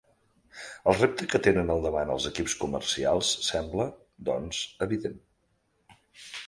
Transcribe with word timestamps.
El 0.91 0.95
repte 0.95 1.27
que 1.33 1.41
tenen 1.49 1.69
al 1.73 1.83
davant 1.87 2.13
els 2.15 2.27
equips 2.31 2.57
comercials 2.63 3.31
sembla, 3.51 3.87
doncs, 4.33 4.65
evident. 4.89 5.23